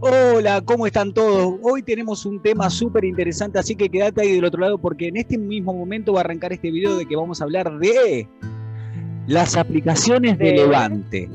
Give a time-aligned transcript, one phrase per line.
[0.00, 1.54] Hola, ¿cómo están todos?
[1.62, 5.16] Hoy tenemos un tema súper interesante, así que quédate ahí del otro lado porque en
[5.16, 8.28] este mismo momento va a arrancar este video de que vamos a hablar de
[9.26, 11.28] las aplicaciones de Levante.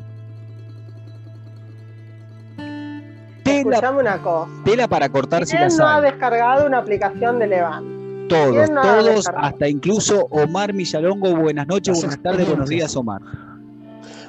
[3.43, 4.49] Tela, una cosa.
[4.63, 8.29] Tela para cortar si la no ha descargado una aplicación de Levante?
[8.29, 11.35] Todos, todos, hasta incluso Omar Millalongo.
[11.35, 13.21] Buenas noches, buenas tardes, buenos días, Omar.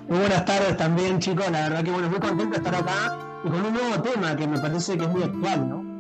[0.09, 1.49] Muy buenas tardes también, chicos.
[1.53, 4.47] La verdad que bueno, muy contento de estar acá y con un nuevo tema que
[4.47, 5.91] me parece que es muy actual, ¿no?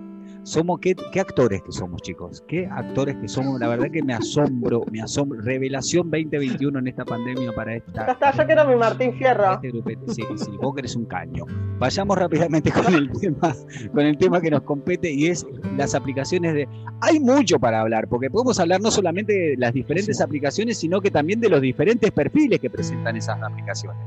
[0.43, 2.43] somos qué, actores que somos, chicos.
[2.49, 3.61] Qué actores que somos.
[3.61, 5.41] La verdad que me asombro, me asombro.
[5.41, 8.07] Revelación 2021 en esta pandemia para esta.
[8.07, 9.55] Ya está, yo quiero mi Martín Fierro.
[9.55, 11.45] Este grupete, sí, sí, vos querés un caño.
[11.79, 13.55] Vayamos rápidamente con el tema,
[13.93, 15.47] con el tema que nos compete y es
[15.77, 16.69] las aplicaciones de.
[17.01, 21.11] Hay mucho para hablar, porque podemos hablar no solamente de las diferentes aplicaciones, sino que
[21.11, 24.01] también de los diferentes perfiles que presentan esas aplicaciones.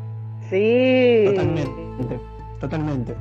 [0.50, 1.24] Sí.
[1.26, 2.20] Totalmente,
[2.64, 3.14] totalmente.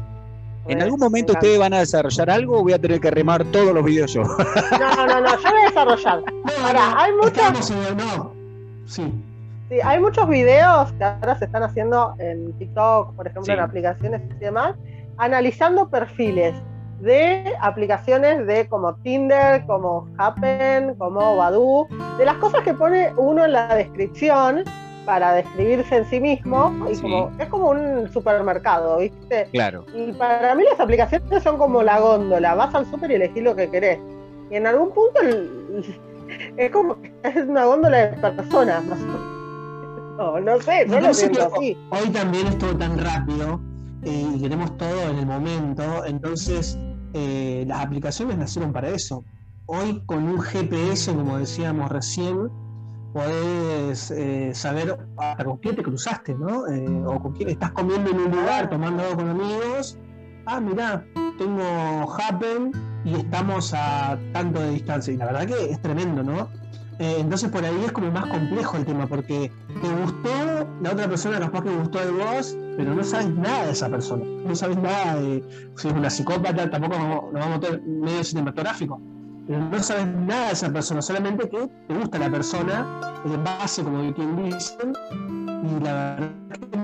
[0.68, 3.74] ¿En algún momento ustedes van a desarrollar algo o voy a tener que remar todos
[3.74, 4.22] los videos yo?
[4.78, 6.22] No, no, no, yo voy a desarrollar.
[6.64, 7.70] Ahora, hay muchos.
[7.96, 8.32] No.
[8.86, 9.12] Sí.
[9.68, 14.22] Sí, hay muchos videos que ahora se están haciendo en TikTok, por ejemplo, en aplicaciones
[14.36, 14.76] y demás,
[15.16, 16.54] analizando perfiles
[17.00, 23.44] de aplicaciones de como Tinder, como Happen, como Badoo, de las cosas que pone uno
[23.44, 24.62] en la descripción
[25.04, 29.48] para describirse en sí mismo y como es como un supermercado, ¿viste?
[29.52, 29.84] Claro.
[29.94, 33.56] Y para mí las aplicaciones son como la góndola, vas al súper y elegís lo
[33.56, 33.98] que querés.
[34.50, 35.20] Y en algún punto
[36.56, 38.84] es como es una góndola de personas,
[40.16, 41.76] no, no sé, no, lo siento así.
[41.90, 43.60] Hoy también es todo tan rápido
[44.04, 46.78] eh, y queremos todo en el momento, entonces
[47.14, 49.24] eh, las aplicaciones nacieron para eso.
[49.66, 52.50] Hoy con un GPS, como decíamos recién,
[53.12, 56.66] podés eh, saber hasta con quién te cruzaste, ¿no?
[56.66, 59.98] Eh, o con quién estás comiendo en un lugar, tomando algo con amigos.
[60.46, 61.04] Ah, mirá,
[61.38, 61.62] tengo
[62.18, 62.72] Happen
[63.04, 65.12] y estamos a tanto de distancia.
[65.12, 66.48] Y la verdad que es tremendo, ¿no?
[66.98, 69.50] Eh, entonces por ahí es como más complejo el tema, porque
[69.80, 73.72] te gustó, la otra persona capaz que gustó de vos, pero no sabes nada de
[73.72, 74.24] esa persona.
[74.46, 75.42] No sabes nada de
[75.76, 79.00] si es una psicópata, tampoco nos vamos a meter medio cinematográfico
[79.48, 84.14] no sabes nada de esa persona, solamente que te gusta la persona, en base, como
[84.14, 84.92] quien dicen,
[85.64, 86.32] y la verdad
[86.70, 86.76] que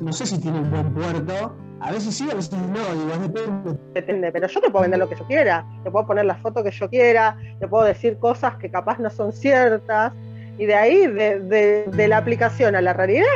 [0.00, 3.78] no sé si tiene un buen puerto, a veces sí, a veces no, digo, depende.
[3.94, 6.62] Depende, pero yo te puedo vender lo que yo quiera, te puedo poner la foto
[6.62, 10.12] que yo quiera, te puedo decir cosas que capaz no son ciertas,
[10.58, 13.26] y de ahí, de, la aplicación a la realidad,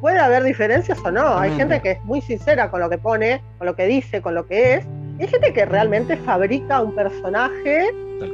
[0.00, 1.38] puede haber diferencias o no.
[1.38, 4.34] Hay gente que es muy sincera con lo que pone, con lo que dice, con
[4.34, 4.86] lo que es.
[5.18, 7.90] Y hay gente que realmente fabrica un personaje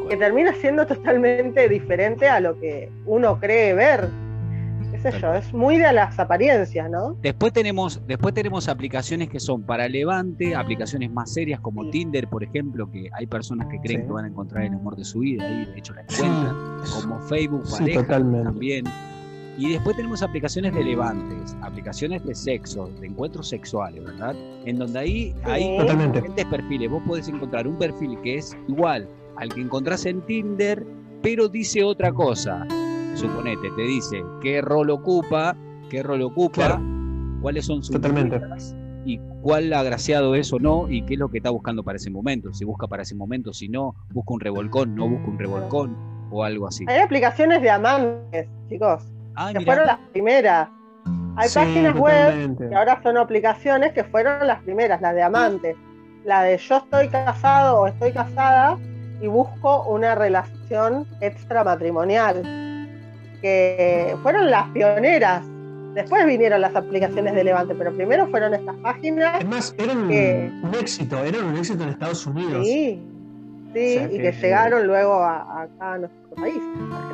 [0.08, 4.08] que termina siendo totalmente diferente a lo que uno cree ver
[5.04, 7.16] es muy de las apariencias, ¿no?
[7.20, 12.42] Después tenemos, después tenemos aplicaciones que son para levante, aplicaciones más serias como Tinder, por
[12.42, 15.44] ejemplo, que hay personas que creen que van a encontrar el amor de su vida,
[15.44, 16.54] ahí de hecho la encuentran,
[17.02, 18.84] como Facebook, pareja también.
[19.56, 24.36] Y después tenemos aplicaciones de levantes, aplicaciones de sexo, de encuentros sexuales, ¿verdad?
[24.64, 26.88] En donde ahí hay diferentes perfiles.
[26.88, 30.86] Vos podés encontrar un perfil que es igual al que encontrás en Tinder,
[31.22, 32.68] pero dice otra cosa
[33.18, 35.56] suponete, te dice qué rol ocupa,
[35.90, 36.80] qué rol ocupa,
[37.42, 38.40] cuáles son sus Totalmente.
[39.04, 42.10] y cuál agraciado es o no, y qué es lo que está buscando para ese
[42.10, 42.52] momento.
[42.54, 45.96] Si busca para ese momento, si no, busca un revolcón, no busca un revolcón
[46.30, 46.84] o algo así.
[46.88, 49.02] Hay aplicaciones de amantes, chicos,
[49.34, 50.68] ah, que fueron las primeras.
[51.36, 55.76] Hay páginas web que ahora son aplicaciones que fueron las primeras, las de amantes.
[56.24, 58.76] La de yo estoy casado o estoy casada
[59.20, 62.67] y busco una relación extramatrimonial
[63.40, 65.44] que fueron las pioneras.
[65.94, 69.40] Después vinieron las aplicaciones de Levante, pero primero fueron estas páginas.
[69.40, 72.64] Es más, eran un éxito, eran un éxito en Estados Unidos.
[72.64, 73.02] Sí,
[73.74, 76.62] sí, y que, llegaron luego a, acá a nuestro país.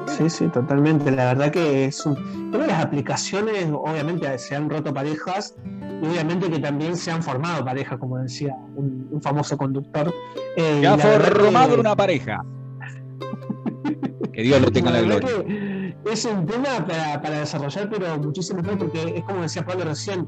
[0.07, 1.11] Sí, sí, totalmente.
[1.11, 2.51] La verdad que es un...
[2.51, 5.55] Todas las aplicaciones, obviamente, se han roto parejas
[6.03, 10.13] y obviamente que también se han formado parejas, como decía un, famoso conductor.
[10.57, 12.45] Eh, ha formado una pareja.
[14.33, 15.74] que Dios lo tenga la, la gloria
[16.11, 20.27] es un tema para, desarrollar, pero muchísimo más, porque es como decía Pablo recién,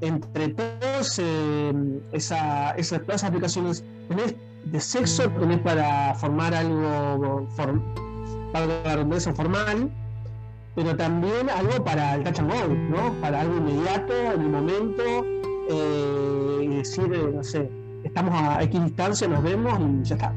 [0.00, 1.72] entre todos eh,
[2.12, 4.34] esa, esas, todas esas aplicaciones tenés
[4.64, 7.48] de sexo, tenés para formar algo
[8.52, 9.90] para la redundancia formal,
[10.74, 13.12] pero también algo para el touch and go, ¿no?
[13.20, 15.02] Para algo inmediato, en el momento,
[15.70, 17.70] eh, y decir, eh, no sé,
[18.04, 20.32] estamos a X distancia, nos vemos y ya está.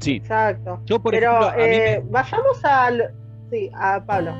[0.00, 0.16] Sí.
[0.16, 0.80] Exacto.
[0.86, 3.14] Yo, por Pero eh, vayamos al.
[3.52, 4.32] Sí, a Pablo.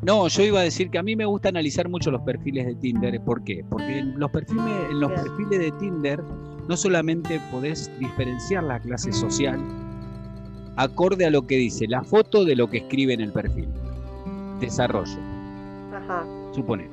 [0.00, 2.74] No, yo iba a decir que a mí me gusta analizar mucho los perfiles de
[2.74, 3.20] Tinder.
[3.20, 3.64] ¿Por qué?
[3.68, 6.22] Porque en los perfiles, en los perfiles de Tinder
[6.66, 9.60] no solamente podés diferenciar la clase social
[10.76, 13.68] acorde a lo que dice la foto de lo que escribe en el perfil.
[14.60, 15.18] Desarrollo.
[15.94, 16.24] Ajá.
[16.52, 16.88] Supone.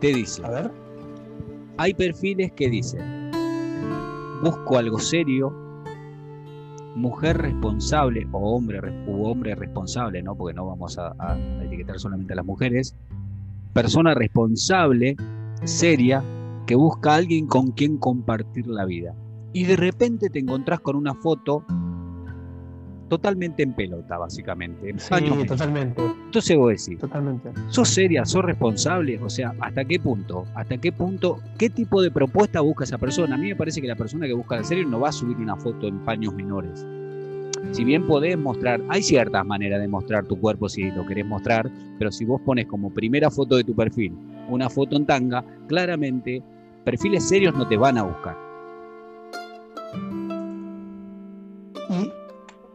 [0.00, 0.44] Te dice.
[0.44, 0.70] A ver.
[1.76, 3.30] Hay perfiles que dicen,
[4.42, 5.52] busco algo serio,
[6.98, 10.34] mujer responsable o hombre, hombre responsable, ¿no?
[10.34, 11.14] porque no vamos a,
[11.62, 12.94] etiquetar solamente a las mujeres,
[13.72, 15.16] persona responsable,
[15.64, 16.22] seria,
[16.66, 19.14] que busca a alguien con quien compartir la vida.
[19.52, 21.64] Y de repente te encontrás con una foto
[23.08, 24.94] totalmente en pelota, básicamente.
[24.98, 26.02] sí, totalmente.
[26.02, 27.50] Entonces vos decís, totalmente.
[27.68, 29.18] ¿sos seria, sos responsable?
[29.22, 30.44] O sea, ¿hasta qué punto?
[30.54, 31.40] ¿Hasta qué punto?
[31.58, 33.34] ¿Qué tipo de propuesta busca esa persona?
[33.34, 35.36] A mí me parece que la persona que busca la serie no va a subir
[35.36, 36.86] una foto en paños menores.
[37.72, 41.70] Si bien podés mostrar, hay ciertas maneras de mostrar tu cuerpo si lo querés mostrar,
[41.98, 44.14] pero si vos pones como primera foto de tu perfil
[44.48, 46.42] una foto en tanga, claramente
[46.84, 48.47] perfiles serios no te van a buscar.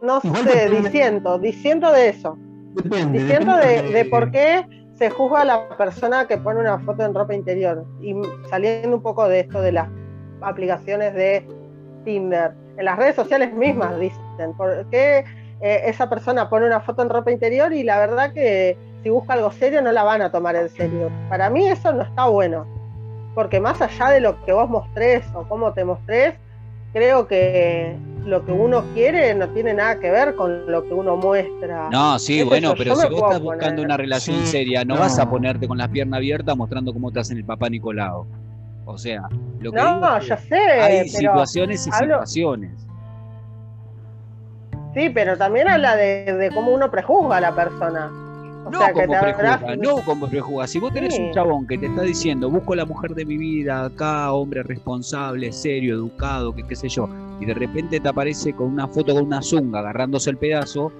[0.03, 2.37] No sé, diciendo, diciendo de eso.
[3.11, 4.65] diciendo de, por qué
[4.95, 7.85] se juzga a la persona que pone una foto en ropa interior.
[8.01, 8.13] Y
[8.49, 9.87] saliendo un poco de esto de las
[10.41, 11.47] aplicaciones de
[12.03, 12.51] Tinder.
[12.75, 15.23] En las redes sociales mismas dicen, ¿por qué
[15.61, 19.35] eh, esa persona pone una foto en ropa interior y la verdad que si busca
[19.35, 21.09] algo serio no la van a tomar en serio?
[21.29, 22.67] Para mí eso no está bueno.
[23.35, 26.35] Porque más allá de lo que vos mostrés o cómo te mostrés,
[26.91, 31.15] creo que lo que uno quiere no tiene nada que ver con lo que uno
[31.17, 31.89] muestra.
[31.89, 35.67] No, sí, bueno, pero si vos estás buscando una relación seria, no, vas a ponerte
[35.67, 38.25] con las piernas abiertas mostrando cómo te hacen el papá Nicolau.
[38.85, 39.23] O sea,
[39.59, 40.55] lo que no, ya sé.
[40.55, 42.71] Hay situaciones y situaciones.
[44.93, 48.11] Sí, pero también habla de cómo uno prejuzga a la persona
[48.71, 50.67] no, como prejuga, no como prejuga.
[50.67, 53.85] Si vos tenés un chabón que te está diciendo, busco la mujer de mi vida,
[53.85, 57.09] acá, hombre responsable, serio, educado, que qué sé yo,
[57.43, 60.91] y de repente te aparece con una foto con una zunga agarrándose el pedazo,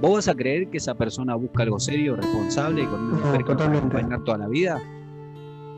[0.00, 3.44] ¿vos vas a creer que esa persona busca algo serio, responsable y con una mujer
[3.44, 4.80] que va a acompañar toda la vida?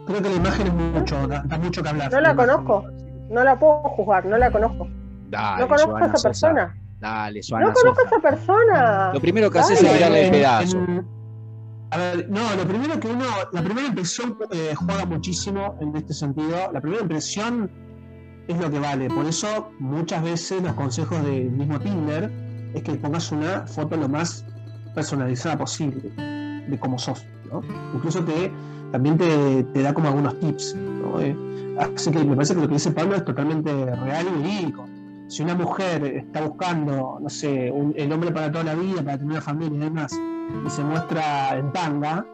[0.07, 2.13] Creo que la imagen es mucho, da, mucho que hablar.
[2.13, 2.85] No la conozco,
[3.31, 4.89] no la puedo juzgar, no la conozco.
[5.31, 6.77] no conozco a esa persona.
[7.01, 9.11] Dale, No conozco a esa persona.
[9.13, 10.79] Lo primero que haces es mirarle el pedazo.
[11.91, 16.15] A ver, no, lo primero que uno, la primera impresión eh, juega muchísimo en este
[16.15, 16.71] sentido.
[16.73, 17.86] La primera impresión
[18.49, 19.09] es lo que vale.
[19.09, 22.31] Por eso muchas veces los consejos del mismo Tinder
[22.75, 24.45] es que pongas una foto lo más
[24.95, 26.11] personalizada posible
[26.69, 27.25] de cómo sos.
[27.51, 27.63] ¿no?
[27.95, 28.53] Incluso te,
[28.93, 30.75] también te, da como algunos tips.
[30.75, 31.21] ¿no?
[31.21, 31.37] Eh,
[31.95, 34.85] así que me parece que lo que dice Pablo es totalmente real y verídico.
[35.29, 39.19] Si una mujer está buscando, no sé, un, el hombre para toda la vida, para
[39.19, 40.13] tener una familia y demás,
[40.65, 42.25] y se muestra en tanga,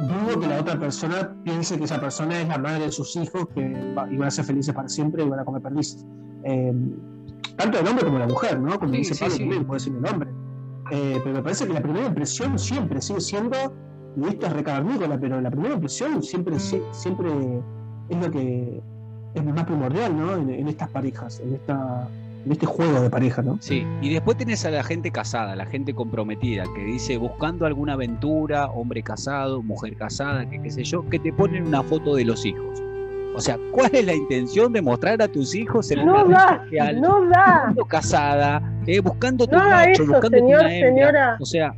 [0.00, 3.46] dudo que la otra persona piense que esa persona es la madre de sus hijos
[3.54, 6.06] que iban a ser felices para siempre y van a comer perdices.
[6.44, 6.72] Eh,
[7.56, 8.78] tanto el hombre como la mujer, ¿no?
[8.78, 10.30] Como dice Pablo también, puede decir el hombre.
[10.90, 13.56] Eh, pero me parece que la primera impresión siempre sigue siendo,
[14.16, 17.30] y esto es recavernícola, pero la primera impresión siempre, siempre
[18.08, 18.82] es lo que
[19.34, 20.34] es más primordial, ¿no?
[20.34, 22.08] En, en estas parejas, en esta
[22.44, 23.58] en este juego de pareja, ¿no?
[23.60, 27.94] Sí, y después tenés a la gente casada, la gente comprometida, que dice buscando alguna
[27.94, 32.24] aventura, hombre casado, mujer casada, que qué sé yo, que te ponen una foto de
[32.24, 32.82] los hijos.
[33.34, 37.26] O sea, ¿cuál es la intención de mostrar a tus hijos en no da, No
[37.26, 37.72] da.
[37.88, 41.36] casada, eh, buscando tu no macho, buscando señor, Señora.
[41.38, 41.74] O sea,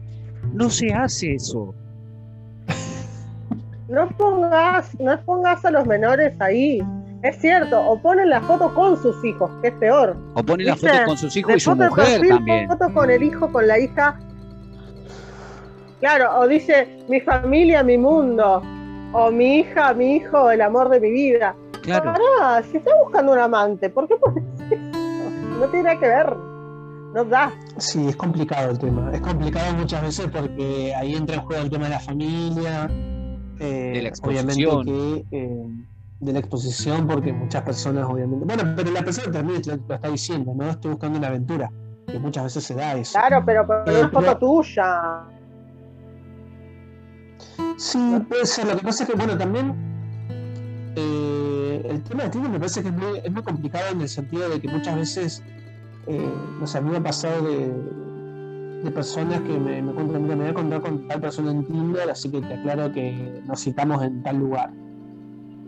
[0.54, 1.74] no se hace eso.
[3.88, 6.82] No pongas, no pongas a los menores ahí.
[7.22, 10.16] Es cierto, o ponen la foto con sus hijos, que es peor.
[10.34, 12.68] O ponen la foto con sus hijos y su mujer también.
[12.68, 14.18] foto con el hijo, con la hija.
[16.00, 18.60] Claro, o dice mi familia, mi mundo.
[19.12, 21.54] O mi hija, mi hijo, el amor de mi vida.
[21.82, 22.14] Claro.
[22.70, 25.30] si está buscando un amante, ¿por qué pones eso?
[25.60, 26.36] No tiene nada que ver.
[27.14, 27.52] No da.
[27.76, 29.10] Sí, es complicado el tema.
[29.12, 32.88] Es complicado muchas veces porque ahí entra en juego el tema de la familia.
[33.58, 34.80] de la eh, exposición.
[34.80, 35.36] Obviamente que.
[35.36, 35.66] Eh,
[36.22, 40.52] de la exposición porque muchas personas obviamente bueno pero la persona también lo, está diciendo
[40.54, 41.70] no estoy buscando una aventura
[42.06, 43.18] que muchas veces se da eso.
[43.18, 45.22] Claro pero por una foto tuya.
[47.76, 47.98] Sí
[48.28, 49.74] puede ser lo que pasa es que bueno también
[50.94, 54.08] eh, el tema de Tinder me parece que es muy, es muy, complicado en el
[54.08, 55.42] sentido de que muchas veces
[56.06, 57.72] eh, no sé a mí me ha pasado de,
[58.84, 62.08] de personas que me, me cuentan me voy a encontrar con tal persona en Tinder
[62.08, 64.70] así que te aclaro que nos citamos en tal lugar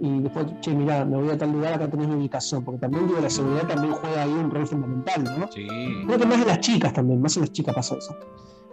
[0.01, 3.07] y después, che, mira, me voy a tal lugar, acá tenés mi ubicación, porque también
[3.07, 5.49] digo, la seguridad también juega ahí un rol fundamental, ¿no?
[5.53, 5.67] Sí.
[6.07, 8.17] Creo que más de las chicas también, más de las chicas pasa eso.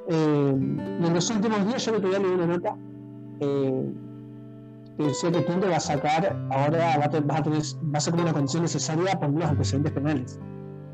[0.07, 2.75] Eh, en los últimos días yo me otro leí una nota
[3.39, 3.93] eh,
[4.97, 7.09] que decía que Tinder va a sacar, ahora va a,
[7.43, 10.39] tener, va a ser como una condición necesaria por los antecedentes penales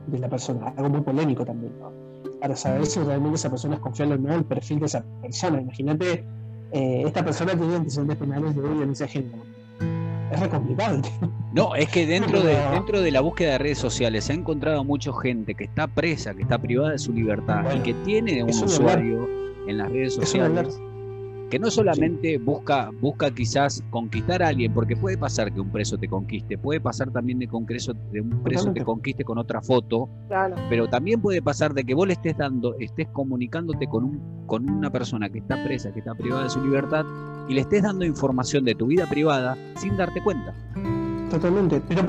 [0.08, 1.92] de la persona, algo muy polémico también, ¿no?
[2.40, 5.62] Para saber si realmente esa persona es confiable o no el perfil de esa persona.
[5.62, 6.26] Imagínate,
[6.72, 9.57] eh, esta persona tiene antecedentes penales de violencia de género
[10.32, 11.02] es re complicado.
[11.54, 14.84] No, es que dentro de, dentro de la búsqueda de redes sociales se ha encontrado
[14.84, 18.50] mucha gente que está presa, que está privada de su libertad y que tiene un
[18.50, 19.28] usuario
[19.68, 20.80] en las redes sociales
[21.50, 25.98] que no solamente busca, busca quizás conquistar a alguien, porque puede pasar que un preso
[25.98, 27.56] te conquiste, puede pasar también de, de
[28.22, 30.10] un preso te conquiste con otra foto,
[30.70, 34.70] pero también puede pasar de que vos le estés dando, estés comunicándote con, un, con
[34.70, 37.06] una persona que está presa, que está privada de su libertad,
[37.48, 40.54] y le estés dando información de tu vida privada sin darte cuenta.
[41.30, 42.06] Totalmente, pero,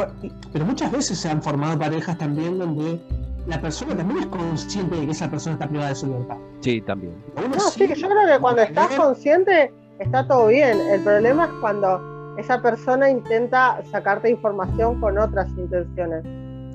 [0.52, 3.00] pero muchas veces se han formado parejas también donde
[3.48, 6.36] la persona también es consciente de que esa persona está privada de su libertad.
[6.60, 7.14] Sí, también.
[7.36, 10.78] No, sí, que yo creo que cuando estás consciente está todo bien.
[10.90, 16.24] El problema es cuando esa persona intenta sacarte información con otras intenciones.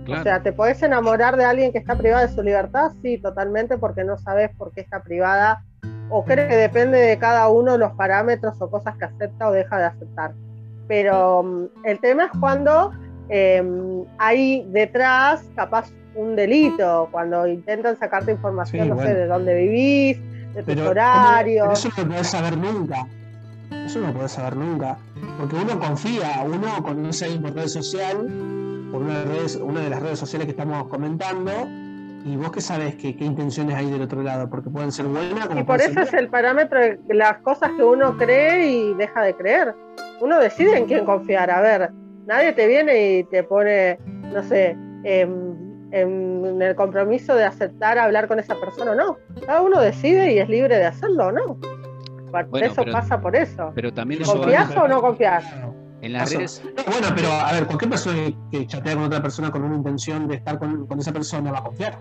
[0.10, 2.92] O sea, ¿te podés enamorar de alguien que está privada de su libertad?
[3.02, 5.64] Sí, totalmente, porque no sabes por qué está privada
[6.10, 9.78] o crees que depende de cada uno los parámetros o cosas que acepta o deja
[9.78, 10.34] de aceptar.
[10.88, 12.92] Pero mm, el tema es cuando
[13.30, 20.20] em, hay detrás capaz un delito, cuando intentan sacarte información, no sé, de dónde vivís,
[20.54, 21.80] de tus horarios.
[21.80, 23.08] eso no lo podés saber nunca.
[23.86, 24.98] Eso no lo podés saber nunca.
[25.40, 28.18] Porque uno confía, uno conoce la red social,
[28.92, 29.24] por una,
[29.64, 31.52] una de las redes sociales que estamos comentando,
[32.26, 35.50] y vos qué sabes qué, qué intenciones hay del otro lado, porque pueden ser buenas.
[35.58, 39.36] y por eso es el parámetro de las cosas que uno cree y deja de
[39.36, 39.76] creer.
[40.22, 41.52] Uno decide en quién confiar.
[41.52, 41.92] A ver,
[42.26, 43.98] nadie te viene y te pone,
[44.32, 45.28] no sé, eh,
[45.94, 49.18] en, el compromiso de aceptar hablar con esa persona o no.
[49.46, 51.58] Cada uno decide y es libre de hacerlo o no.
[52.60, 53.72] eso pasa por eso.
[53.76, 55.46] Pero también ¿Confías o no confías?
[56.02, 56.62] En las redes.
[56.90, 60.36] Bueno, pero a ver, ¿por persona que chatea con otra persona con una intención de
[60.36, 61.98] estar con, esa persona va a confiar?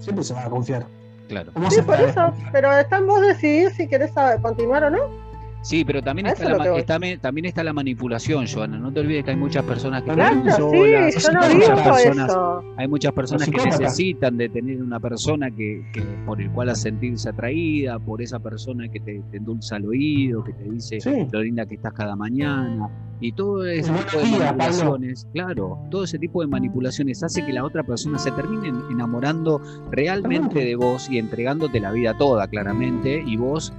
[0.00, 0.84] Siempre se va a confiar.
[1.28, 1.52] Claro.
[1.70, 2.32] Sí, por eso.
[2.52, 4.10] Pero está en vos decidir si querés
[4.42, 5.27] continuar o no.
[5.60, 8.78] Sí, pero también está, la, también está la manipulación, Joana.
[8.78, 12.30] No te olvides que hay muchas personas que claro, sí, yo no hay, muchas personas,
[12.30, 12.64] eso.
[12.76, 15.84] hay muchas personas que necesitan de tener una persona que,
[16.26, 20.52] por el cual a sentirse atraída, por esa persona que te, endulza el oído, que
[20.52, 20.98] te dice
[21.32, 22.88] lo linda que estás cada mañana.
[23.20, 27.64] Y todo ese tipo de manipulaciones, claro, todo ese tipo de manipulaciones hace que la
[27.64, 29.60] otra persona se termine enamorando
[29.90, 33.72] realmente de vos y entregándote la vida toda, claramente, y vos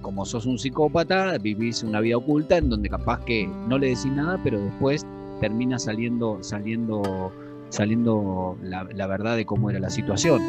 [0.00, 4.06] como sos un psicópata, vivís una vida oculta en donde capaz que no le decís
[4.06, 5.06] nada, pero después
[5.40, 7.32] termina saliendo, saliendo,
[7.68, 10.40] saliendo la, verdad de cómo era la situación.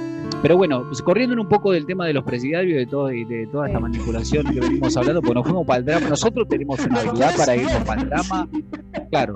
[0.42, 3.26] Pero bueno, pues, corriendo un poco del tema de los presidiarios y de, todo, y
[3.26, 6.10] de toda esta manipulación que venimos hablando, pues nos fuimos para el drama.
[6.10, 8.50] Nosotros tenemos una habilidad para irnos para el drama.
[9.10, 9.34] Claro,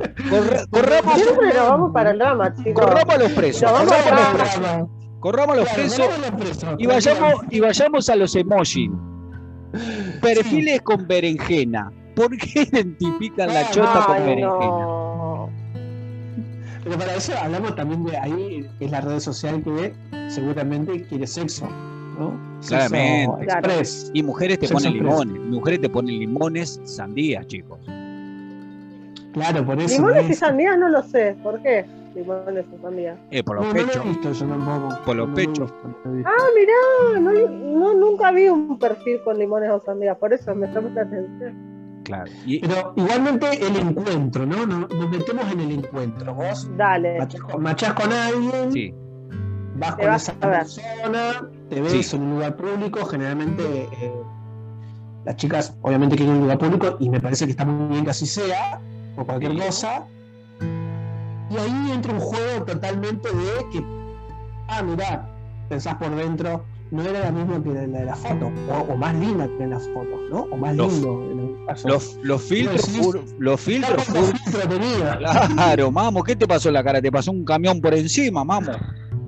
[0.70, 1.16] corramos.
[1.16, 2.86] Siempre nos vamos para el drama, chicos.
[2.86, 3.72] Corramos a los presos.
[3.72, 4.90] Corramos a los presos.
[5.20, 6.10] Corramos a los presos
[6.80, 8.90] y vayamos, y vayamos a los emojis.
[10.22, 11.92] Perfiles con berenjena.
[12.16, 15.02] ¿Por qué identifican la chota con berenjena?
[16.84, 19.94] Pero para eso hablamos también de ahí, que es la red social que
[20.30, 21.68] seguramente quiere sexo.
[22.20, 22.40] ¿no?
[22.68, 23.48] Claramente.
[24.14, 25.42] Y mujeres te ponen limones.
[25.42, 27.80] Mujeres te ponen limones, sandías, chicos.
[29.34, 29.96] Claro, por eso.
[29.96, 31.36] Limones y sandías no lo sé.
[31.44, 31.86] ¿Por qué?
[32.14, 32.66] Limones
[33.32, 34.04] Eh, por los pechos.
[35.06, 35.74] por los pechos.
[36.26, 40.90] Ah, mirá, no, nunca vi un perfil con limones o sandías, por eso me llama
[40.90, 42.02] la atención.
[42.04, 42.32] Claro.
[42.46, 44.66] Pero igualmente el encuentro, ¿no?
[44.66, 46.34] Nos, metemos en el encuentro.
[46.34, 47.20] Vos Dale.
[47.60, 48.94] Machás, con alguien, sí.
[49.76, 53.64] vas con esa persona, te ves en un lugar público, generalmente
[54.02, 54.12] eh,
[55.26, 58.12] las chicas obviamente quieren un lugar público y me parece que está muy bien que
[58.12, 58.82] así sea,
[59.16, 60.08] o cualquier cosa
[61.52, 63.84] y ahí entra un juego totalmente de que,
[64.68, 65.28] ah, mirá,
[65.70, 68.52] pensás por dentro, no era la misma que la de la foto,
[68.90, 70.42] o, más linda que en las fotos, ¿no?
[70.52, 72.90] O más lindo en Los, los filtros,
[73.40, 74.08] los filtros.
[75.56, 77.02] Claro, mamo, ¿qué te pasó en la cara?
[77.02, 78.72] ¿Te pasó un camión por encima, mamo?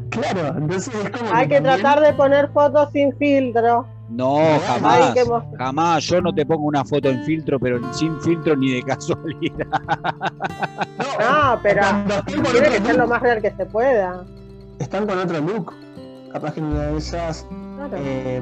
[0.09, 1.33] Claro, entonces es como.
[1.33, 3.87] Hay que, tratar de poner fotos sin filtro.
[4.13, 5.15] No, jamás.
[5.57, 6.03] Jamás.
[6.05, 9.67] Yo no te pongo una foto en filtro, pero sin filtro ni de casualidad.
[11.19, 11.81] No, pero
[12.51, 14.23] tiene que ser lo más real que se pueda.
[14.79, 15.73] Están con otro look.
[16.31, 17.45] Capaz que una de esas.
[17.95, 18.41] Eh,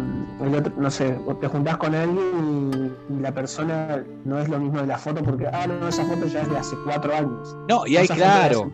[0.77, 4.97] no sé, te juntás con alguien y, la persona no es lo mismo de la
[4.97, 7.55] foto porque, ah, no, esa foto ya es de hace cuatro años.
[7.69, 8.71] No, y hay, claro.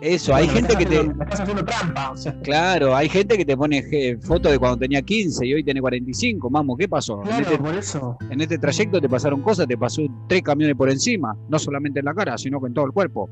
[0.00, 1.00] Eso, hay gente que te.
[1.00, 2.14] estás haciendo trampa.
[2.42, 6.50] Claro, hay gente que te pone fotos de cuando tenía 15 y hoy tiene 45.
[6.50, 7.20] Mamo, ¿qué pasó?
[7.20, 8.16] Claro, en este, por eso.
[8.30, 12.06] En este trayecto te pasaron cosas, te pasó tres camiones por encima, no solamente en
[12.06, 13.28] la cara, sino con todo el cuerpo.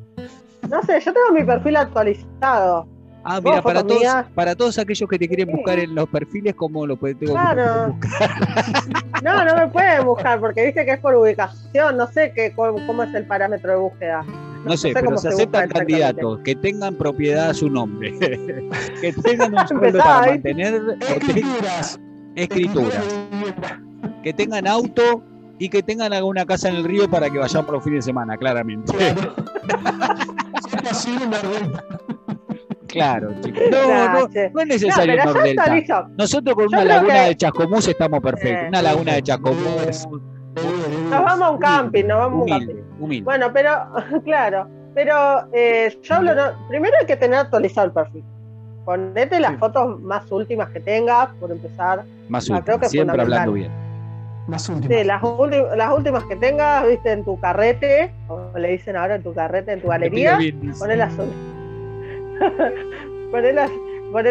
[0.68, 2.86] No sé, yo tengo mi perfil actualizado.
[3.24, 4.02] Ah, mira, para todos,
[4.34, 7.96] para todos aquellos que te quieren buscar en los perfiles, ¿cómo lo pueden claro.
[9.22, 13.02] no, no me pueden buscar porque dice que es por ubicación, no sé qué, cómo,
[13.02, 14.24] es el parámetro de búsqueda.
[14.64, 18.12] No, sé, pero se, aceptan candidatos que tengan propiedad a su nombre,
[19.00, 22.00] que tengan un sueldo para mantener escrituras,
[22.34, 23.04] escrituras,
[24.22, 25.22] que tengan auto
[25.58, 28.10] y que tengan alguna casa en el río para que vayan por los fines de
[28.10, 28.92] semana, claramente.
[28.92, 29.34] Claro,
[33.42, 33.62] chicos.
[33.70, 36.08] No, no, no, es necesario no, Nordelta.
[36.16, 38.68] Nosotros con una laguna de Chascomús estamos perfectos.
[38.68, 40.08] una laguna de Chascomús.
[41.10, 43.24] Nos vamos a un camping, nos vamos a un camping.
[43.24, 43.70] Bueno, pero,
[44.24, 46.32] claro, pero eh, yo hablo,
[46.68, 48.24] primero hay que tener actualizado el perfil.
[48.84, 52.04] Ponete las fotos más últimas que tengas, por empezar.
[52.28, 53.70] Más ah, últimas, siempre hablando bien.
[54.48, 54.98] Más últimas.
[54.98, 55.22] Sí, las,
[55.76, 59.72] las, últimas que tengas, viste, en tu carrete, como le dicen ahora en tu carrete,
[59.72, 60.38] en tu galería,
[60.78, 61.51] poné las últimas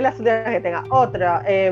[0.01, 0.83] las últimas que tenga.
[0.89, 1.71] Otra, eh,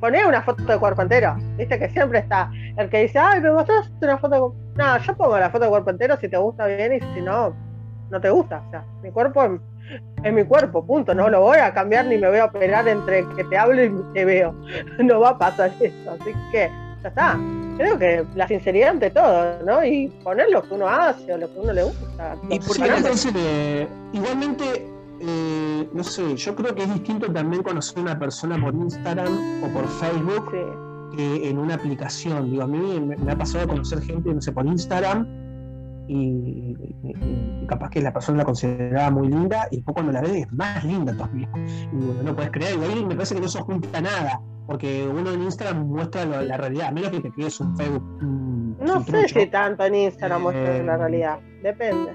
[0.00, 1.36] poné una foto de cuerpo entero.
[1.56, 5.16] Viste que siempre está el que dice, ay, me mostraste una foto de No, yo
[5.16, 7.54] pongo la foto de cuerpo entero si te gusta bien y si no,
[8.10, 8.62] no te gusta.
[8.66, 9.60] O sea, mi cuerpo
[10.24, 11.14] es, mi cuerpo, punto.
[11.14, 13.92] No lo voy a cambiar ni me voy a operar entre que te hablo y
[14.14, 14.54] te veo.
[14.98, 16.10] No va a pasar eso.
[16.20, 16.70] Así que
[17.02, 17.38] ya está.
[17.76, 19.84] Creo que la sinceridad ante todo, ¿no?
[19.84, 22.36] Y poner lo que uno hace o lo que uno le gusta.
[22.50, 24.91] Y por qué igualmente
[25.24, 29.62] eh, no sé, yo creo que es distinto también conocer a una persona por Instagram
[29.62, 30.52] o por Facebook
[31.14, 32.50] que en una aplicación.
[32.50, 35.28] Digo, a mí me, ha pasado conocer gente, no sé, por Instagram
[36.08, 36.76] y,
[37.68, 40.82] capaz que la persona la consideraba muy linda y después cuando la ves es más
[40.84, 41.48] linda todavía.
[41.54, 42.76] Y bueno, no puedes creer.
[42.80, 46.56] Y ahí me parece que no se oculta nada, porque uno en Instagram muestra la
[46.56, 48.02] realidad, a menos que te crees un Facebook.
[48.80, 52.12] no sé si tanto en Instagram muestra la eh, realidad, depende.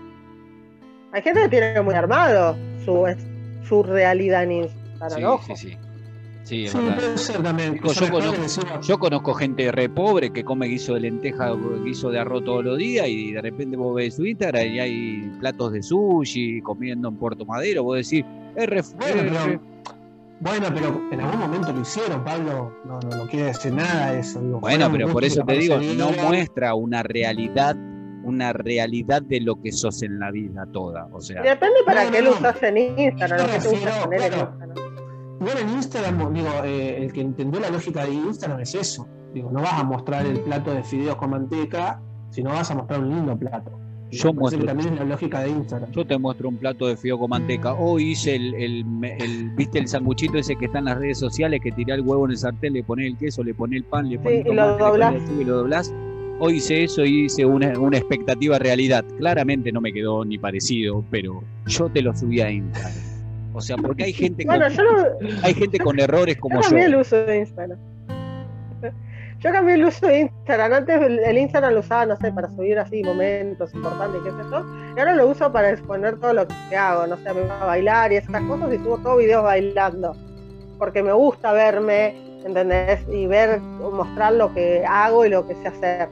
[1.13, 3.05] Hay gente que tiene muy armado su,
[3.67, 5.39] su realidad en Instagram.
[5.45, 5.77] Sí, sí, sí.
[6.47, 6.65] Sí,
[8.83, 12.77] Yo, conozco, gente re pobre que come guiso de lenteja, guiso de arroz todos los
[12.77, 17.17] días y de repente vos ves su Instagram y hay platos de sushi comiendo en
[17.17, 17.83] Puerto Madero.
[17.83, 18.23] Vos decís,
[18.55, 18.81] es re,
[20.39, 22.71] bueno, pero, en algún momento lo hicieron, Pablo.
[22.85, 24.39] No, no, quiere decir nada de eso.
[24.39, 27.75] bueno, pero por eso te digo, no muestra una realidad
[28.27, 31.07] una realidad de lo que sos en la vida toda.
[31.13, 34.33] O sea, depende para qué lo usas en Instagram, lo que te gusta poner en
[34.33, 34.87] Instagram.
[35.39, 39.07] Bueno, en Instagram, digo, eh, el que entendió la lógica de Instagram es eso.
[39.33, 42.99] Digo, no vas a mostrar el plato de fideos con manteca, sino vas a mostrar
[42.99, 43.71] un lindo plato.
[44.09, 45.91] Yo muestro, también es la lógica de Instagram.
[45.91, 47.73] Yo te muestro un plato de fideo con manteca.
[47.73, 48.83] Hoy hice el, el,
[49.55, 52.31] viste el sanguchito ese que está en las redes sociales, que tiré el huevo en
[52.31, 54.77] el sartén, le pones el queso, le pones el pan, le pones sí, y lo
[55.39, 55.93] y lo doblás
[56.39, 59.03] Hoy hice eso y hice una, expectativa realidad.
[59.17, 62.93] Claramente no me quedó ni parecido, pero yo te lo subí a Instagram.
[63.53, 66.61] O sea, porque hay gente con, hay gente con errores como yo.
[66.61, 67.79] Yo cambié el uso de Instagram.
[69.39, 70.73] Yo cambié el uso de Instagram.
[70.73, 74.63] Antes el Instagram lo usaba, no sé, para subir así momentos importantes, qué sé yo.
[74.95, 77.07] Y ahora lo uso para exponer todo lo que hago.
[77.07, 80.15] No sé, me voy a bailar y esas cosas y subo todos videos bailando.
[80.77, 82.99] Porque me gusta verme, ¿entendés?
[83.11, 86.09] Y ver, mostrar lo que hago y lo que sé hacer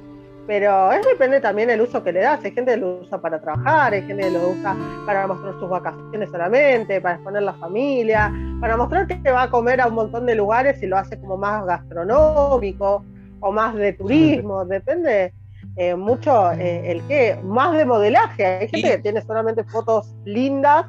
[0.47, 2.43] pero es depende también del uso que le das.
[2.43, 5.69] Hay gente que lo usa para trabajar, hay gente que lo usa para mostrar sus
[5.69, 10.25] vacaciones solamente, para exponer la familia, para mostrar que va a comer a un montón
[10.25, 13.03] de lugares y lo hace como más gastronómico
[13.39, 15.33] o más de turismo, depende
[15.77, 18.45] eh, mucho eh, el qué, más de modelaje.
[18.45, 20.85] Hay gente que tiene solamente fotos lindas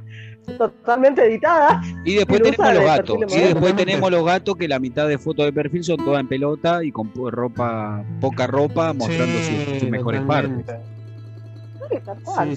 [0.59, 1.85] totalmente editadas.
[2.05, 3.19] Y después tenemos los gatos.
[3.29, 6.29] Y después tenemos los gatos que la mitad de fotos de perfil son todas en
[6.29, 10.67] pelota y con ropa, poca ropa, mostrando sus, mejores partes.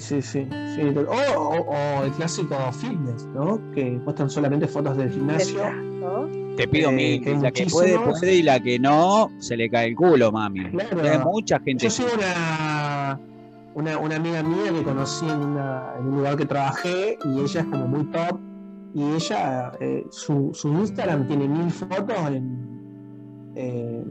[0.00, 0.48] sí, sí.
[1.08, 3.60] O, el clásico fitness, ¿no?
[3.72, 5.62] Que muestran solamente fotos del gimnasio.
[6.56, 9.88] Te pido eh, mi, la que puede, puede y la que no, se le cae
[9.88, 10.60] el culo, mami.
[10.60, 11.84] Hay mucha gente.
[11.84, 13.18] Yo soy una
[13.74, 17.86] una, una amiga mía que conocí en, un lugar que trabajé y ella es como
[17.86, 18.38] muy top
[18.92, 24.04] y ella, eh, su, su, Instagram tiene mil fotos en, eh,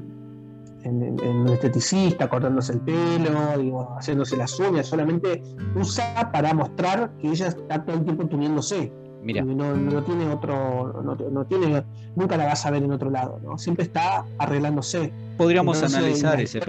[0.83, 5.41] en, un esteticista, cortándose el pelo, haciéndose las uñas, solamente
[5.75, 8.91] usa para mostrar que ella está todo el tiempo tuniéndose.
[9.21, 9.43] Mira.
[9.43, 11.83] No, no, tiene otro, no, tiene,
[12.15, 13.57] nunca la vas a ver en otro lado, ¿no?
[13.57, 15.11] Siempre está arreglándose.
[15.37, 16.59] Podríamos analizar ese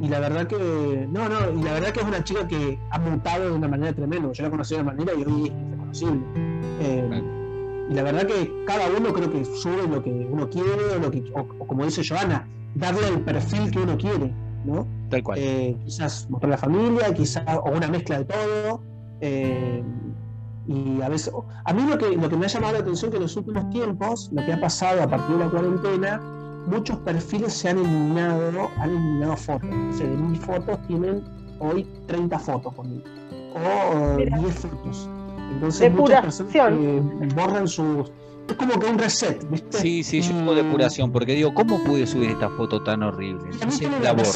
[0.00, 2.98] Y la verdad que, no, no, y la verdad que es una chica que ha
[2.98, 4.32] mutado de una manera tremenda.
[4.32, 6.20] Yo la conocí de una manera y hoy es reconocible.
[6.80, 7.37] Eh,
[7.90, 11.10] y la verdad que cada uno creo que sube lo que uno quiere, o, lo
[11.10, 14.32] que, o, como dice Joana, darle el perfil que uno quiere,
[14.64, 14.86] ¿no?
[15.08, 15.38] Tal cual.
[15.40, 18.82] Eh, quizás mostrar la familia, quizás, o una mezcla de todo.
[19.20, 19.82] Eh,
[20.66, 21.32] y a veces,
[21.64, 23.70] a mí lo que, lo que me ha llamado la atención que en los últimos
[23.70, 26.20] tiempos, lo que ha pasado a partir de la cuarentena,
[26.66, 29.70] muchos perfiles se han eliminado, han eliminado fotos.
[29.70, 31.24] O sea, de mis fotos tienen
[31.58, 33.04] hoy 30 fotos conmigo,
[33.54, 35.08] o 10 fotos.
[35.52, 38.10] Entonces muchas personas que borran sus
[38.48, 39.78] es como que un reset, ¿viste?
[39.78, 43.44] Sí, sí, yo tengo depuración, porque digo, ¿cómo pude subir esta foto tan horrible?
[43.52, 44.30] Entonces, la borro.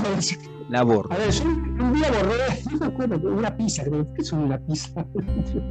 [0.69, 1.13] La borro.
[1.13, 4.59] A ver, yo un día borré, no me acuerdo, una pizza, creo que es una
[4.59, 5.07] pizza.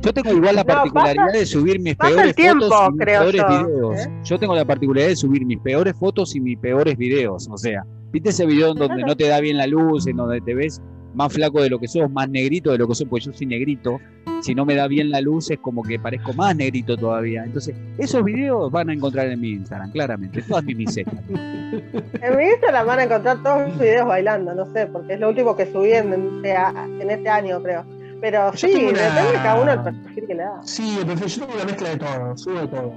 [0.01, 3.99] Yo tengo igual la particularidad de subir mis peores fotos y mis peores videos.
[3.99, 4.21] ¿eh?
[4.23, 7.47] Yo tengo la particularidad de subir mis peores fotos y mis peores videos.
[7.49, 10.41] O sea, ¿viste ese video en donde no te da bien la luz, en donde
[10.41, 10.82] te ves
[11.13, 13.47] más flaco de lo que sos, más negrito de lo que sos, porque yo soy
[13.47, 14.00] negrito,
[14.41, 17.43] si no me da bien la luz es como que parezco más negrito todavía.
[17.43, 21.24] Entonces, esos videos van a encontrar en mi Instagram, claramente, todas mis miserias.
[21.30, 25.30] En mi Instagram van a encontrar todos los videos bailando, no sé, porque es lo
[25.30, 27.86] último que subí en, en este año, creo.
[28.21, 30.62] Pero sí, depende de cada uno el perfil que le da.
[30.63, 32.93] Sí, el perfil, yo tengo una mezcla de todo, subo de todo.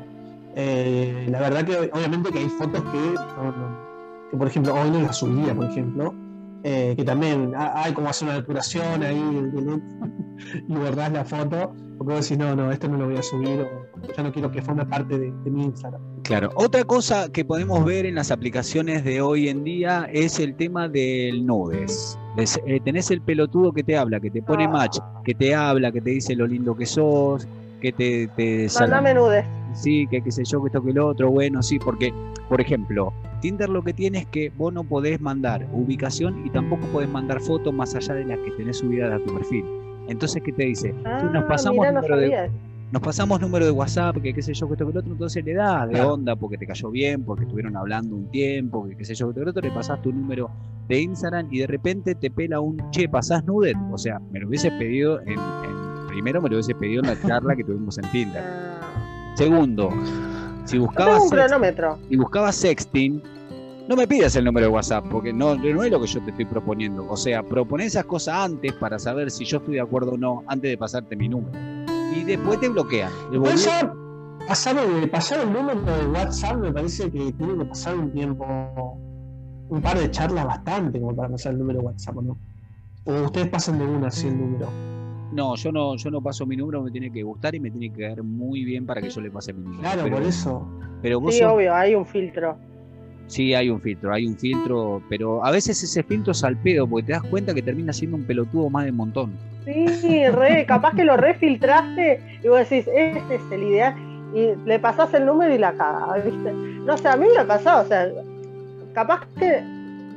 [0.56, 3.14] Eh, la verdad que obviamente que hay fotos que,
[4.30, 6.14] que por ejemplo, hoy no las subía, por ejemplo,
[6.66, 9.18] eh, que también hay como hacer una depuración ahí
[10.66, 13.60] y borrás la foto, porque vos decís, no, no, esto no lo voy a subir,
[13.60, 16.00] o ya no quiero que forme parte de, mi Instagram.
[16.22, 20.54] Claro, otra cosa que podemos ver en las aplicaciones de hoy en día es el
[20.54, 22.18] tema del nudes.
[22.38, 26.00] Eh, tenés el pelotudo que te habla, que te pone match, que te habla, que
[26.00, 27.46] te dice lo lindo que sos,
[27.82, 28.28] que te...
[28.28, 29.44] te Mandame nudes.
[29.74, 32.12] Sí, que qué sé yo, que esto que el otro, bueno, sí, porque,
[32.48, 36.86] por ejemplo, Tinder lo que tiene es que vos no podés mandar ubicación y tampoco
[36.86, 39.64] podés mandar fotos más allá de las que tenés subidas a tu perfil.
[40.08, 40.94] Entonces, ¿qué te dice?
[41.04, 42.50] Ah, nos pasamos número de
[42.92, 45.44] nos pasamos número de WhatsApp, que qué sé yo, que esto que el otro, entonces
[45.44, 49.04] le das de onda porque te cayó bien, porque estuvieron hablando un tiempo, que qué
[49.04, 50.48] sé yo, que esto que el otro, le pasás tu número
[50.86, 53.74] de Instagram y de repente te pela un che, pasás nude.
[53.90, 55.40] O sea, me lo hubiese pedido en,
[56.06, 58.44] primero me lo hubiese pedido en la charla que tuvimos en Tinder.
[59.34, 59.90] Segundo,
[60.64, 61.24] si buscabas,
[62.08, 63.22] si buscabas sexting,
[63.88, 66.30] no me pidas el número de WhatsApp, porque no, no es lo que yo te
[66.30, 67.06] estoy proponiendo.
[67.08, 70.42] O sea, propone esas cosas antes para saber si yo estoy de acuerdo o no,
[70.46, 71.58] antes de pasarte mi número.
[72.16, 73.10] Y después te bloquean.
[73.42, 73.92] Pasar,
[75.10, 78.98] pasar el número de WhatsApp me parece que tiene que pasar un tiempo,
[79.68, 82.38] un par de charlas bastante como para pasar el número de WhatsApp, ¿no?
[83.04, 84.93] O ustedes pasan de una así el número.
[85.34, 87.92] No, yo no, yo no paso mi número, me tiene que gustar y me tiene
[87.92, 89.80] que caer muy bien para que yo le pase mi número.
[89.80, 90.66] Claro, por eso.
[91.02, 92.56] Pero sí, obvio, hay un filtro.
[93.26, 96.86] Sí, hay un filtro, hay un filtro, pero a veces ese filtro es al pedo,
[96.86, 99.32] porque te das cuenta que termina siendo un pelotudo más de montón.
[99.64, 103.94] Sí, re, capaz que lo refiltraste y vos decís, este es el ideal,
[104.34, 106.52] y le pasás el número y la caga, ¿viste?
[106.52, 108.08] No sé, a mí me ha pasado, o sea,
[108.92, 109.62] capaz que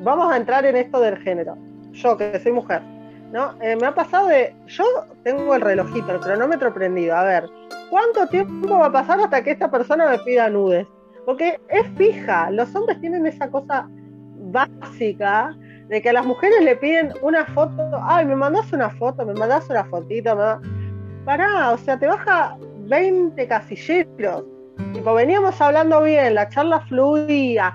[0.04, 1.58] vamos a entrar en esto del género.
[1.94, 2.82] Yo, que soy mujer,
[3.32, 3.54] ¿no?
[3.62, 4.86] Eh, me ha pasado de, yo
[5.24, 7.50] tengo el relojito, el cronómetro prendido, a ver,
[7.90, 10.88] ¿cuánto tiempo va a pasar hasta que esta persona me pida nudes?
[11.26, 13.88] Porque es fija, los hombres tienen esa cosa
[14.52, 15.56] básica
[15.90, 19.34] de que a las mujeres le piden una foto, ay, me mandas una foto, me
[19.34, 24.44] mandas una fotito, me pará, o sea, te baja 20 casilleros.
[24.94, 27.74] Tipo, veníamos hablando bien, la charla fluía,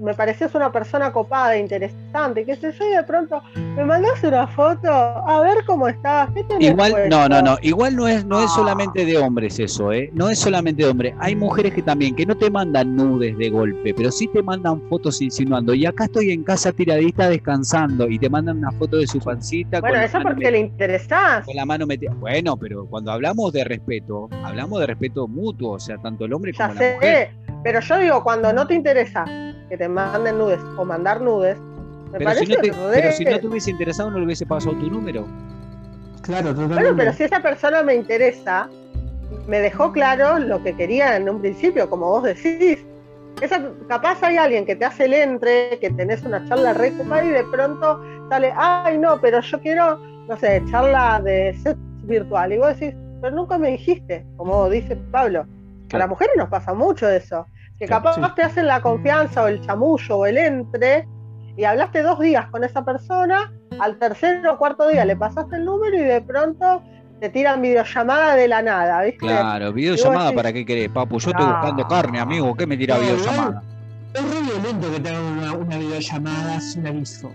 [0.00, 4.46] me parecías una persona copada, interesante, qué sé yo, y de pronto me mandas una
[4.46, 8.46] foto, a ver cómo estás, ¿qué Igual, no, no, no, igual no es, no es
[8.46, 8.54] ah.
[8.54, 10.10] solamente de hombres eso, ¿eh?
[10.12, 13.50] No es solamente de hombres, hay mujeres que también, que no te mandan nudes de
[13.50, 18.18] golpe, pero sí te mandan fotos insinuando, y acá estoy en casa tiradita descansando, y
[18.18, 19.80] te mandan una foto de su pancita.
[19.80, 21.44] Bueno, eso porque le interesás.
[21.44, 22.12] Con la mano metida.
[22.14, 26.52] Bueno, pero cuando hablamos de respeto, hablamos de respeto mutuo, o sea, tanto el hombre
[26.52, 27.30] como la mujer.
[27.62, 29.24] Pero yo digo, cuando no te interesa
[29.70, 31.56] que te manden nudes o mandar nudes,
[32.12, 34.44] me pero parece si no te, Pero si no te hubiese interesado, no le hubiese
[34.44, 35.26] pasado tu número.
[36.22, 36.82] Claro, totalmente.
[36.82, 38.68] Bueno, pero si esa persona me interesa,
[39.46, 42.84] me dejó claro lo que quería en un principio, como vos decís.
[43.40, 47.28] Esa, capaz hay alguien que te hace el entre, que tenés una charla re y
[47.28, 52.52] de pronto sale, ay no, pero yo quiero, no sé, charla de sexo virtual.
[52.52, 55.46] Y vos decís, pero nunca me dijiste, como dice Pablo.
[55.92, 57.46] A las mujeres nos pasa mucho eso.
[57.80, 61.08] Que capaz te hacen la confianza o el chamullo o el entre
[61.56, 65.64] y hablaste dos días con esa persona, al tercer o cuarto día le pasaste el
[65.64, 66.82] número y de pronto
[67.20, 69.18] te tiran videollamada de la nada, ¿viste?
[69.18, 71.18] Claro, videollamada, ¿para qué querés, papu?
[71.18, 73.62] Yo estoy buscando carne, amigo, ¿qué me tira videollamada?
[74.12, 77.32] Es re violento que te hagan una, videollamada sin aviso.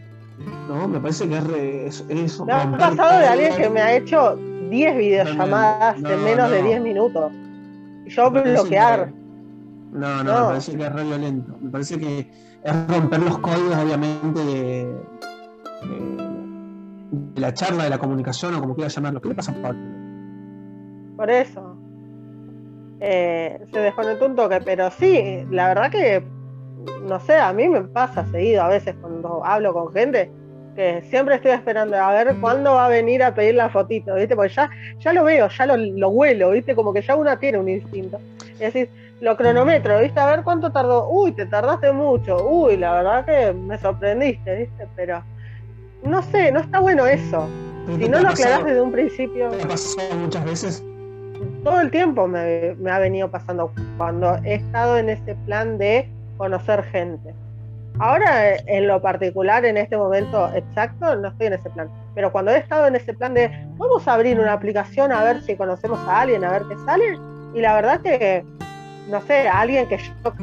[0.68, 1.86] No, me parece que es re.
[1.88, 4.38] Es, me ha pasado de alguien que me ha hecho
[4.70, 7.32] 10 videollamadas en menos de 10 minutos.
[8.06, 9.10] Y yo bloquear.
[9.96, 11.58] No, no, me parece que es re violento.
[11.62, 12.32] Me parece que
[12.64, 14.96] es romper los códigos, obviamente, de,
[17.36, 19.22] la charla, de la comunicación o como quieras llamarlo.
[19.22, 19.80] ¿Qué le pasa a Pablo?
[21.16, 21.78] Por eso.
[23.00, 26.24] Eh, se desconectó un toque, pero sí, la verdad que,
[27.04, 30.30] no sé, a mí me pasa seguido a veces cuando hablo con gente
[30.76, 34.36] que siempre estoy esperando a ver cuándo va a venir a pedir la fotito, ¿viste?
[34.36, 36.76] Porque ya, ya lo veo, ya lo, lo huelo, ¿viste?
[36.76, 38.20] Como que ya uno tiene un instinto.
[38.60, 38.90] Es decir,
[39.22, 40.20] lo cronometro, ¿viste?
[40.20, 41.10] A ver cuánto tardó.
[41.10, 42.48] Uy, te tardaste mucho.
[42.48, 44.88] Uy, la verdad que me sorprendiste, ¿viste?
[44.96, 45.24] Pero
[46.04, 47.48] no sé, no está bueno eso.
[47.88, 49.50] Si no lo aclarás desde un principio.
[49.50, 50.84] ¿Te pasado muchas veces?
[51.64, 56.10] Todo el tiempo me, me ha venido pasando cuando he estado en ese plan de
[56.38, 57.34] conocer gente.
[58.00, 61.90] Ahora, en lo particular, en este momento exacto, no estoy en ese plan.
[62.14, 65.42] Pero cuando he estado en ese plan de, vamos a abrir una aplicación a ver
[65.44, 67.18] si conocemos a alguien, a ver qué sale.
[67.54, 68.44] Y la verdad que
[69.10, 70.34] no sé, alguien que yo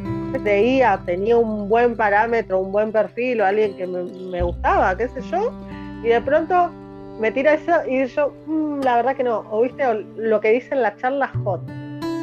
[0.42, 5.20] creía tenía un buen parámetro, un buen perfil o alguien que me, gustaba, qué sé
[5.22, 5.53] yo,
[6.03, 6.70] y de pronto
[7.20, 9.85] me tira eso y yo, mm, la verdad que no, o viste
[10.16, 11.62] lo que dice en la charla hot.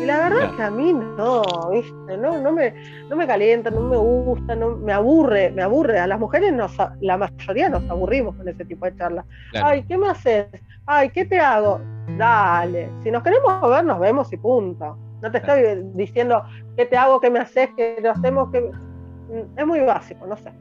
[0.02, 2.74] Y la verdad es que a mí no, viste, no, no me,
[3.10, 6.00] no me calienta, no me gusta, no, me aburre, me aburre.
[6.00, 6.72] A las mujeres nos,
[7.02, 9.26] la mayoría nos aburrimos con ese tipo de charlas.
[9.62, 10.48] Ay, ¿qué me haces?
[10.86, 11.82] Ay, ¿qué te hago?
[12.18, 14.98] Dale, si nos queremos ver, nos vemos y punto.
[15.22, 15.62] No te estoy
[15.96, 16.44] diciendo
[16.78, 18.72] qué te hago, qué me haces, qué lo hacemos, que
[19.58, 20.52] es muy básico, no sé.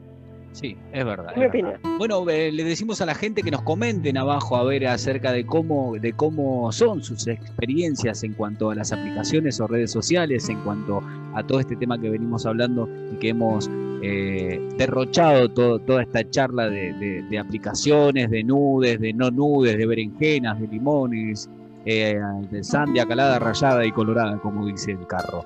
[0.51, 1.35] Sí, es verdad.
[1.35, 1.79] mi opinión.
[1.97, 5.45] Bueno, eh, le decimos a la gente que nos comenten abajo a ver acerca de
[5.45, 10.59] cómo, de cómo son sus experiencias en cuanto a las aplicaciones o redes sociales, en
[10.61, 11.01] cuanto
[11.35, 13.69] a todo este tema que venimos hablando y que hemos
[14.01, 20.59] eh, derrochado toda esta charla de, de, aplicaciones, de nudes, de no nudes, de berenjenas,
[20.59, 21.49] de limones,
[21.85, 22.19] eh,
[22.61, 25.45] sandia, calada, rayada y colorada, como dice el carro.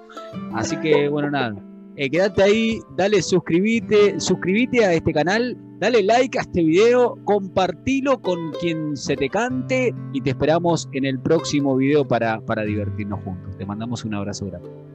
[0.54, 1.56] Así que, bueno, nada.
[1.96, 8.20] Eh, quédate ahí, dale suscribite, suscríbete a este canal, dale like a este video, compartilo
[8.20, 13.24] con quien se te cante y te esperamos en el próximo video para, para divertirnos
[13.24, 13.56] juntos.
[13.58, 14.93] Te mandamos un abrazo grande.